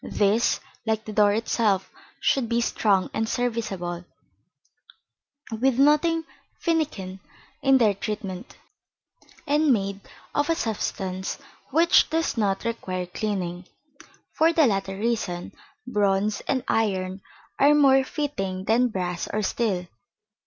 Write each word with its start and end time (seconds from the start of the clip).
These, 0.03 0.59
like 0.83 1.05
the 1.05 1.13
door 1.13 1.31
itself, 1.33 1.91
should 2.19 2.49
be 2.49 2.59
strong 2.59 3.11
and 3.13 3.29
serviceable, 3.29 4.03
with 5.51 5.77
nothing 5.77 6.23
finikin 6.59 7.19
in 7.61 7.77
their 7.77 7.93
treatment, 7.93 8.57
and 9.45 9.71
made 9.71 9.99
of 10.33 10.49
a 10.49 10.55
substance 10.55 11.37
which 11.69 12.09
does 12.09 12.35
not 12.35 12.65
require 12.65 13.05
cleaning. 13.05 13.67
For 14.33 14.51
the 14.51 14.65
latter 14.65 14.97
reason, 14.97 15.51
bronze 15.85 16.41
and 16.47 16.63
iron 16.67 17.21
are 17.59 17.75
more 17.75 18.03
fitting 18.03 18.63
than 18.65 18.87
brass 18.87 19.27
or 19.31 19.43
steel. 19.43 19.85